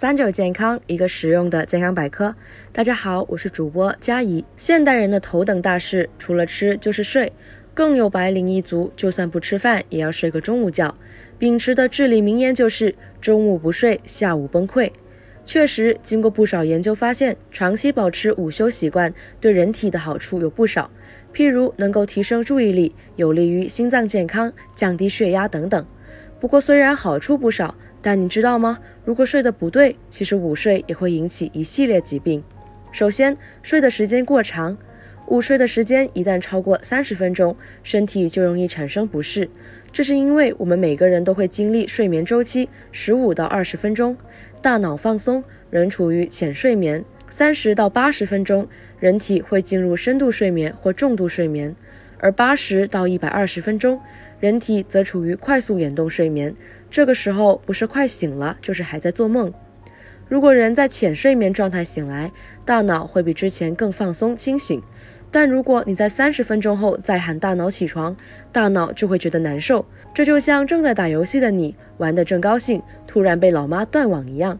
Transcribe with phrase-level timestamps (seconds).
[0.00, 2.34] 三九健康，一个实用的健康百科。
[2.72, 4.42] 大家好，我是主播佳怡。
[4.56, 7.30] 现代人的头等大事，除了吃就是睡。
[7.74, 10.96] 更有白领一族，就算不吃饭，也要睡个中午觉。
[11.38, 14.90] 秉持的至理名言就是“中午不睡，下午崩溃”。
[15.44, 20.90] 确实，经过不少研究发现，长期保持午休习惯对人体的好处有不少，
[21.34, 25.84] 譬如能够提升注意力，有利于心脏健康，降低血压等等。
[26.40, 28.78] 不过，虽然好处不少，但你知道吗？
[29.04, 32.42] 如果睡得不对，其实午睡也会引起一系列疾病。
[32.92, 34.76] 首先，睡的时间过长，
[35.26, 39.48] 午睡的时间一旦超过三十分钟，身体就容易产生不适。
[39.92, 44.16] 这是因为我们每个人都会经历睡眠周期十五到二十分钟，
[44.62, 48.66] 大脑放松，仍处于浅睡眠；三十到八十分钟，
[48.98, 51.74] 人体会进入深度睡眠或重度睡眠。
[52.18, 53.98] 而八十到一百二十分钟，
[54.40, 56.54] 人体则处于快速眼动睡眠。
[56.90, 59.52] 这个时候不是快醒了，就是还在做梦。
[60.26, 62.32] 如果人在浅睡眠状态醒来，
[62.64, 64.82] 大脑会比之前更放松清醒。
[65.30, 68.16] 但如果你在三十分钟后再喊大脑起床，
[68.50, 69.84] 大脑就会觉得难受。
[70.12, 74.58] 这就像正在打游戏的你，玩得正高兴，突然被老妈断网一样。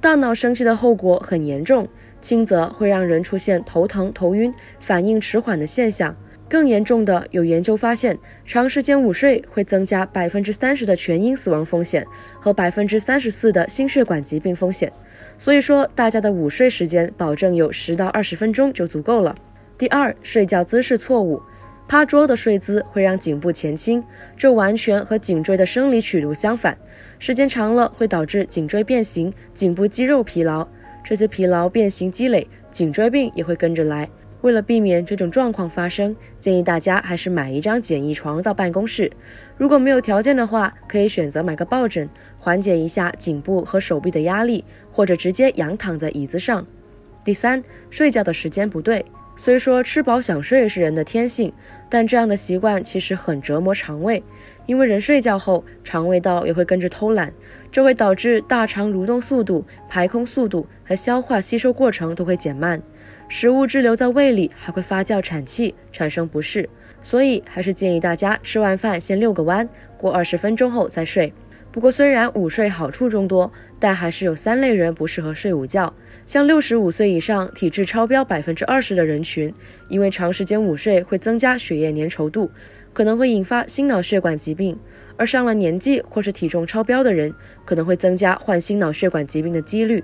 [0.00, 1.86] 大脑生气的后果很严重，
[2.20, 6.16] 轻则会让人出现头疼、头晕、反应迟缓的现象。
[6.50, 12.04] 更严重的，有研究发现，长时间午睡会增加百分之三十的全因死亡风险
[12.40, 14.92] 和百分之三十四的心血管疾病风险。
[15.38, 19.32] 所以说，大家的午睡时间保证有十到二十分钟就足够了。
[19.78, 21.40] 第二，睡觉姿势错误，
[21.86, 24.02] 趴桌的睡姿会让颈部前倾，
[24.36, 26.76] 这完全和颈椎的生理曲度相反，
[27.20, 30.66] 时间长了会导致颈椎变形、颈部肌肉疲劳，
[31.04, 34.08] 这些疲劳变形积累，颈椎病也会跟着来。
[34.42, 39.10] 为了避免这种状况发生，建议大家还是买一张简易床到办公室。
[39.56, 46.66] 如果没有条件的话，可以选择买个抱枕，缓解一下颈部和手臂的压力，或者直接仰躺在椅子上。
[47.22, 49.04] 第三，睡觉的时间不对。
[49.36, 51.50] 虽说吃饱想睡是人的天性，
[51.88, 54.22] 但这样的习惯其实很折磨肠胃，
[54.66, 57.32] 因为人睡觉后，肠胃道也会跟着偷懒，
[57.72, 62.82] 这会导致大肠蠕动速度、排空速度和消化吸收过程都会减慢。
[63.32, 66.68] 食物滞留在胃里，还会发酵产气，产生不适。
[67.00, 71.32] 所以还是建议大家吃完饭先遛个弯，过二十分钟后再睡。
[71.70, 75.94] 不过虽然午睡好处众多，但还是有三类人不适合睡午觉。
[76.26, 79.54] 像六十五岁以上、体质超标百分之二十的人群，
[79.88, 82.50] 因为长时间午睡会增加血液粘稠度，
[82.92, 84.74] 可能会引发心脑血管疾病；
[85.16, 87.32] 而上了年纪或是体重超标的人，
[87.64, 90.02] 可能会增加患心脑血管疾病的几率。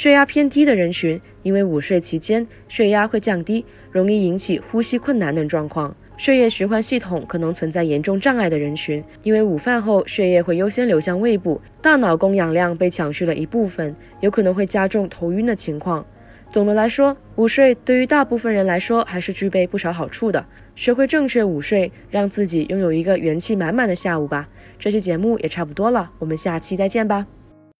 [0.00, 16.02] 血压偏低的人群，因为午睡期间血压会降低，容易引起呼吸困难等状况；血液循环系统可能存在严重障碍的人群，因为午饭后血液会优先流向胃部，大脑供氧量被抢去了一部分，有可能会加重头晕的情况。
[16.50, 20.42] 总的来说，午睡对于大部分人来说还是具备不少好处的。
[20.76, 24.48] 学会正确午睡，让自己拥有一个元气满满的下午吧。
[24.78, 27.26] 这期节目也差不多了，我们下期再见吧。